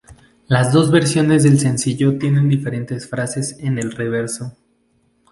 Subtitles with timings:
[0.47, 4.57] Las dos versiones del sencillo tienen diferentes frases en el reverso.